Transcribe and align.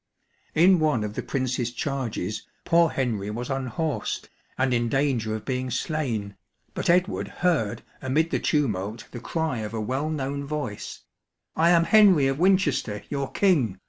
In 0.55 0.79
one 0.79 1.03
of 1.03 1.13
the 1.13 1.21
Prince's 1.21 1.71
charges 1.71 2.47
poor 2.65 2.89
Henry 2.89 3.29
was 3.29 3.51
unhorsed, 3.51 4.29
and 4.57 4.73
in 4.73 4.89
danger 4.89 5.35
of 5.35 5.45
being 5.45 5.69
slain, 5.69 6.35
but 6.73 6.89
Edward 6.89 7.27
heard 7.27 7.83
amid 8.01 8.31
the 8.31 8.39
tumult 8.39 9.07
the 9.11 9.19
cry 9.19 9.59
of 9.59 9.75
a 9.75 9.79
well 9.79 10.09
known 10.09 10.43
voice," 10.43 11.01
I 11.55 11.69
am 11.69 11.83
Henry 11.83 12.25
of 12.25 12.39
Winchester, 12.39 13.03
your 13.09 13.31
king 13.31 13.77